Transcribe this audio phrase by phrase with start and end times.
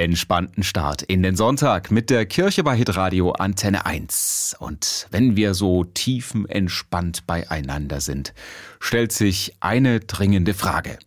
[0.00, 4.56] entspannten Start in den Sonntag mit der Kirche bei Hitradio Antenne 1.
[4.58, 8.32] Und wenn wir so tiefenentspannt beieinander sind,
[8.80, 10.98] stellt sich eine dringende Frage.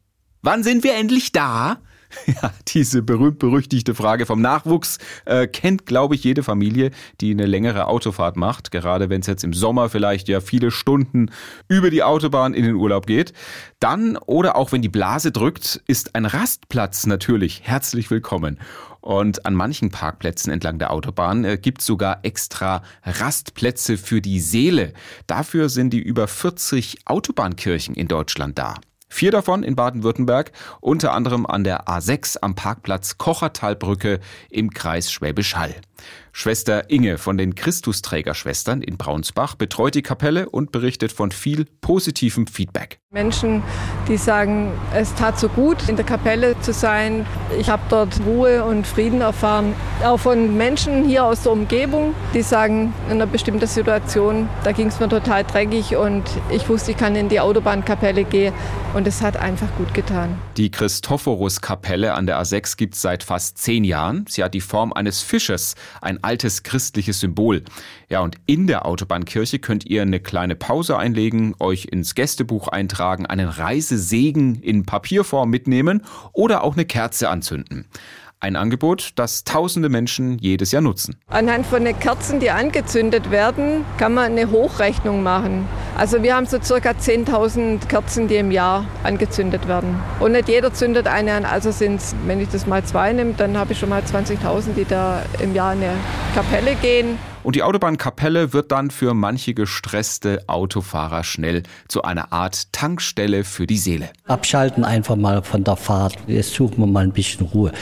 [0.44, 1.80] Wann sind wir endlich da?
[2.42, 6.92] Ja, diese berühmt-berüchtigte Frage vom Nachwuchs äh, kennt, glaube ich, jede Familie,
[7.22, 11.30] die eine längere Autofahrt macht, gerade wenn es jetzt im Sommer vielleicht ja viele Stunden
[11.68, 13.34] über die Autobahn in den Urlaub geht.
[13.80, 18.60] Dann oder auch wenn die Blase drückt, ist ein Rastplatz natürlich herzlich willkommen.
[19.02, 24.40] Und an manchen Parkplätzen entlang der Autobahn äh, gibt es sogar extra Rastplätze für die
[24.40, 24.94] Seele.
[25.28, 28.76] Dafür sind die über 40 Autobahnkirchen in Deutschland da.
[29.24, 30.52] Vier davon in Baden-Württemberg,
[30.82, 35.76] unter anderem an der A6 am Parkplatz Kochertalbrücke im Kreis Schwäbisch Hall.
[36.36, 42.48] Schwester Inge von den Christusträgerschwestern in Braunsbach betreut die Kapelle und berichtet von viel positivem
[42.48, 43.00] Feedback.
[43.12, 43.62] Menschen,
[44.08, 47.28] die sagen, es tat so gut, in der Kapelle zu sein.
[47.60, 49.76] Ich habe dort Ruhe und Frieden erfahren.
[50.04, 54.88] Auch von Menschen hier aus der Umgebung, die sagen, in einer bestimmten Situation, da ging
[54.88, 58.56] es mir total dreckig und ich wusste, ich kann in die Autobahnkapelle gehen.
[58.96, 60.38] Und es hat einfach gut getan.
[60.58, 64.26] Die Christophorus-Kapelle an der A6 gibt es seit fast zehn Jahren.
[64.30, 67.64] Sie hat die Form eines Fisches, ein altes christliches Symbol.
[68.10, 73.26] Ja, und in der Autobahnkirche könnt ihr eine kleine Pause einlegen, euch ins Gästebuch eintragen,
[73.26, 77.86] einen Reisesegen in Papierform mitnehmen oder auch eine Kerze anzünden.
[78.44, 81.16] Ein Angebot, das tausende Menschen jedes Jahr nutzen.
[81.30, 85.66] Anhand von den Kerzen, die angezündet werden, kann man eine Hochrechnung machen.
[85.96, 89.96] Also wir haben so circa 10.000 Kerzen, die im Jahr angezündet werden.
[90.20, 91.46] Und nicht jeder zündet eine an.
[91.46, 94.74] Also sind es, wenn ich das mal zwei nehme, dann habe ich schon mal 20.000,
[94.76, 95.94] die da im Jahr in eine
[96.36, 97.18] Kapelle gehen.
[97.44, 103.68] Und die Autobahnkapelle wird dann für manche gestresste Autofahrer schnell zu einer Art Tankstelle für
[103.68, 104.10] die Seele.
[104.26, 106.18] Abschalten einfach mal von der Fahrt.
[106.28, 107.74] Jetzt suchen wir mal ein bisschen Ruhe.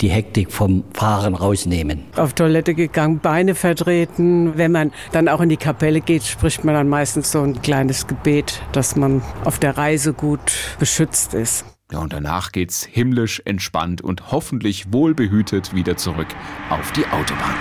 [0.00, 2.04] Die Hektik vom Fahren rausnehmen.
[2.16, 4.56] Auf Toilette gegangen, Beine vertreten.
[4.56, 8.06] Wenn man dann auch in die Kapelle geht, spricht man dann meistens so ein kleines
[8.06, 11.64] Gebet, dass man auf der Reise gut beschützt ist.
[11.90, 16.28] Ja, und danach geht's himmlisch entspannt und hoffentlich wohlbehütet wieder zurück
[16.70, 17.54] auf die Autobahn.